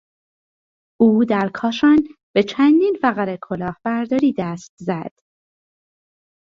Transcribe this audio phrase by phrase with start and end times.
[1.01, 5.11] او در کاشان به چندین فقره کلاهبرداری دست زد.